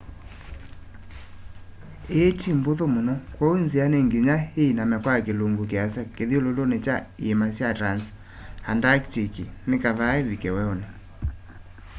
ii 2.19 2.31
ti 2.39 2.49
mbuthu 2.57 2.85
muno 2.95 3.13
kwoou 3.35 3.57
nzia 3.63 3.85
ni 3.91 3.99
nginya 4.07 4.35
iiname 4.61 4.97
kwa 5.03 5.15
kilungu 5.25 5.63
kiasa 5.71 6.01
kithyululuni 6.15 6.77
kya 6.85 6.95
iima 7.25 7.47
sya 7.57 7.69
transantarctic 7.79 9.33
ni 9.69 9.77
kaa 9.83 10.19
ivike 10.21 10.49
weuni 10.55 10.85